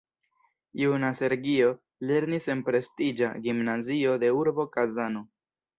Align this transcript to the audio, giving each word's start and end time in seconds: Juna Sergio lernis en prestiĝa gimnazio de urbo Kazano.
Juna 0.81 1.11
Sergio 1.19 1.69
lernis 2.13 2.49
en 2.55 2.65
prestiĝa 2.71 3.33
gimnazio 3.47 4.21
de 4.27 4.37
urbo 4.43 4.71
Kazano. 4.79 5.29